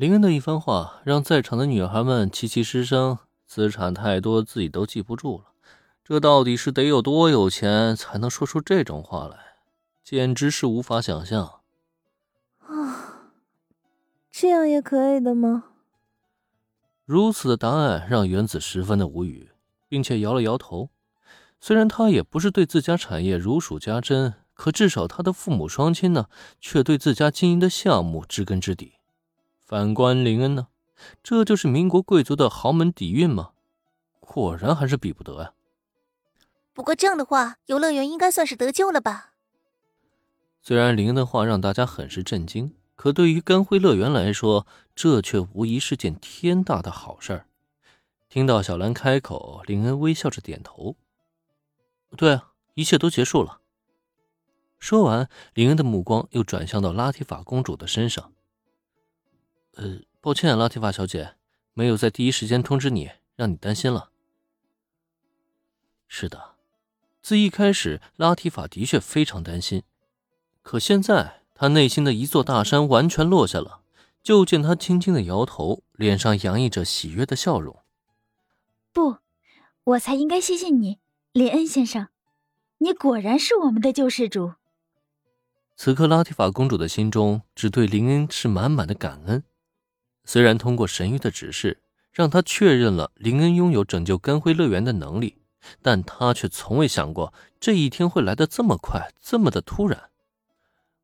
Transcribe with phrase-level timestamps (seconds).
[0.00, 5.52] 林恩的一番话让在场的女孩们齐齐失声，资产太多，自己都记不住了。
[6.02, 9.36] 这到底是得有多有钱才能说出这种话来？
[10.02, 11.60] 简直是无法想象。
[12.60, 13.32] 啊，
[14.30, 15.64] 这样也可以的吗？
[17.04, 19.50] 如此的答案让原子十分的无语，
[19.86, 20.88] 并且摇了摇头。
[21.60, 26.28] 虽然他也不是对自家产业如数家珍，可至少他的父母双亲呢，
[26.58, 28.94] 却对自家经营的项目知根知底。
[29.70, 30.66] 反观林恩呢，
[31.22, 33.52] 这就是民国贵族的豪门底蕴吗？
[34.18, 35.52] 果然还是比不得呀。
[36.72, 39.34] 不过这样的话，游乐园应该算是得救了吧？
[40.60, 47.46] 虽然林恩的话让大家很是震惊，可对于甘辉乐园来说，这却无疑是件天大的好事儿。
[48.28, 50.96] 听到小兰开口，林恩微笑着点头
[52.18, 53.60] ：“对啊，一切都结束了。”
[54.80, 58.32] 说完，林恩的目光又转向到拉提法公主的身上。
[59.76, 61.34] 呃，抱歉，拉提法小姐，
[61.74, 64.10] 没有在第一时间通知你，让你担心了。
[66.08, 66.56] 是的，
[67.22, 69.82] 自一开始，拉提法的确非常担心，
[70.62, 73.80] 可现在他内心的一座大山完全落下了。
[74.22, 77.78] 就见他轻轻的摇头，脸上洋溢着喜悦的笑容。
[78.92, 79.16] 不，
[79.84, 80.98] 我才应该谢谢你，
[81.32, 82.08] 林恩先生，
[82.78, 84.52] 你果然是我们的救世主。
[85.74, 89.42] 此刻，拉提法公主的心中只对林恩是满满的感恩。
[90.30, 95.38] 虽然通过神谕的指示，让他确认了林恩拥有拯救甘辉乐园的能力，
[95.82, 100.10] 但他却从未想过这一天会来得这么快，这么的突然。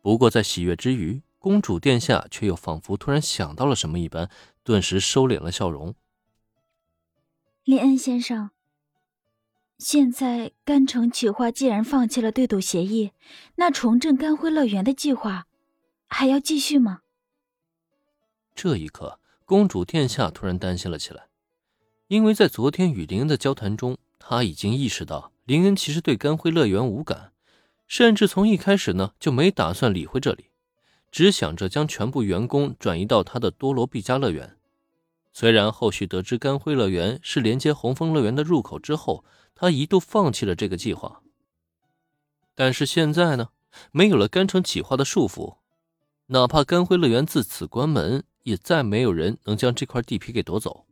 [0.00, 4.30] 不过在喜悦之余，公主殿下却又仿佛突然想到了什么一般，
[4.64, 5.94] 顿时收敛了笑容。
[7.64, 8.48] 林恩先生，
[9.76, 13.12] 现在甘城企划既然放弃了对赌协议，
[13.56, 15.46] 那重振甘辉乐园的计划
[16.06, 17.02] 还要继续吗？
[18.54, 21.28] 这一刻，公主殿下突然担心了起来，
[22.08, 27.32] 因为在昨天与林恩的交谈中，她已经意识到林恩其实对甘辉乐园无感，
[27.86, 30.50] 甚至从一开始呢就没打算理会这里，
[31.10, 34.56] 只想着将全部员工转移到他的多罗毕加乐园。
[35.32, 39.24] 虽然后续得知甘辉乐园是连接红枫乐园的入口之后，
[39.54, 41.22] 他一度放弃了这个计划，
[42.54, 43.50] 但是现在呢，
[43.92, 45.58] 没有了甘城企划的束缚，
[46.26, 48.24] 哪怕甘辉乐园自此关门。
[48.42, 50.86] 也再没有人能将这块地皮给夺走，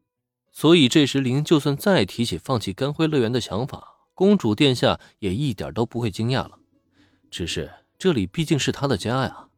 [0.50, 6.58] 所以这时林就算再提起放弃甘辉乐园的想法，公主殿下也一点都不会惊讶了。
[7.30, 9.48] 只是这里毕竟是他的家呀，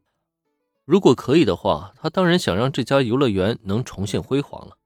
[0.84, 4.76] 如果可以的话，他当然想让这家游乐园能重现辉煌了。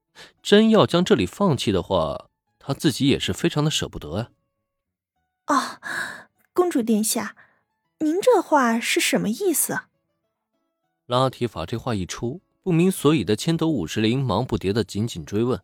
[0.41, 4.29] 真要将这里放弃的话，他自己也是非常的舍不得呀。
[5.45, 5.81] 啊，
[6.53, 7.35] 公主殿下，
[7.99, 9.81] 您这话是什么意思？
[11.05, 12.41] 拉提法这话一出。
[12.65, 15.61] 不明所以的千斗五十铃忙不迭的紧紧追问，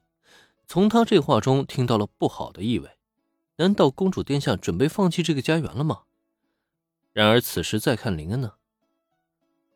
[0.67, 2.91] 从他这话中听到了不好的意味。
[3.55, 6.03] 难道公主殿下准备放弃这个家园了吗？
[7.11, 8.53] 然而此时再看林恩呢？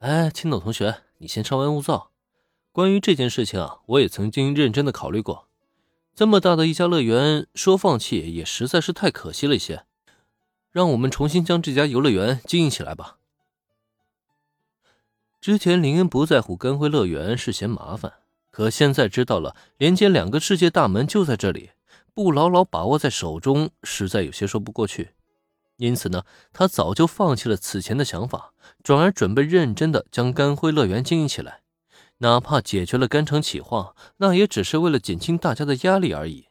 [0.01, 2.11] 哎，千斗同学，你先稍安勿躁。
[2.71, 5.47] 关于这件事情啊，我也曾经认真的考虑过。
[6.13, 9.87] 这么大的一家乐园，说放弃也实在是太可惜了一些。
[10.69, 13.17] 让我们重新将这家游乐园经营起来吧。
[15.45, 18.13] 之前林恩不在乎跟辉乐园是嫌麻烦，
[18.49, 21.69] 可现在知道了连接两个世界大门就在这里，
[22.15, 25.11] 不牢牢把握在手中，实在有些说不过去。
[25.75, 31.61] 因此呢，他早就放弃了此前的想法，转而准备认真的将甘辉乐园经营起来。
[32.17, 36.47] 哪怕解决了甘城企划，那也只是为了减轻大家的压力而已。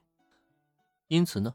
[1.09, 1.54] 因此呢，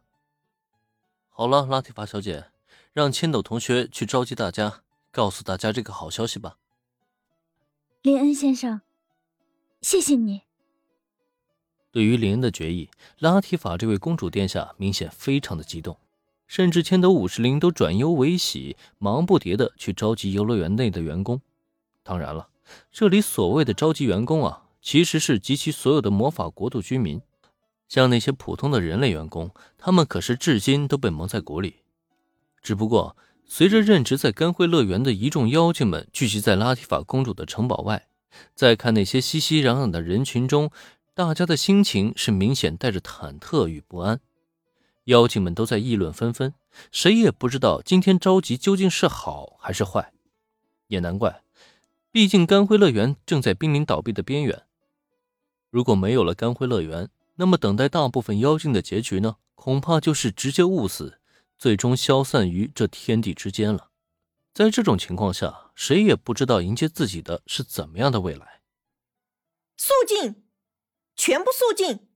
[1.30, 2.48] 好了，拉提法小姐，
[2.92, 6.58] 让千斗同学去召集大家，告诉大家这个好消息吧。
[8.02, 8.80] 林恩先生，
[9.82, 10.44] 谢谢你。
[11.92, 15.98] 对于林恩的决议，拉提法这位公主殿下明显非常的激动，
[16.48, 21.42] 甚至千斗五十铃都转忧为喜，忙不迭的去召集游乐园内的员工。
[22.02, 22.48] 当然了，
[22.90, 27.22] 这里所谓的召集员工啊，其实是集齐所有的魔法国度居民。
[27.90, 31.76] 像那些普通的人类员工，他们可是至今都被蒙在鼓里。
[32.62, 33.18] 只不过。
[33.52, 38.08] 随着任职在甘辉乐园的一众妖精们聚集在拉提法公主的城堡外，
[38.54, 40.70] 再看那些熙熙攘攘的人群中，
[41.16, 44.20] 大家的心情是明显带着忐忑与不安。
[45.06, 46.54] 妖精们都在议论纷纷，
[46.92, 50.14] 谁也不知道今天召集究竟是好还是坏。
[50.88, 51.42] 也难怪，
[52.12, 54.62] 毕竟甘辉乐园正在濒临倒闭的边缘。
[55.72, 59.38] 如果没有了甘辉乐园，那么等待大部分妖精的结局呢？
[59.56, 61.19] 恐怕就是直接误死。
[61.60, 63.92] 最终消散于这天地之间了。
[64.54, 68.62] 在这种情况下，谁也不知道迎接自己的是怎么样的未来。
[69.78, 70.44] 肃静，
[71.16, 72.09] 全部肃静。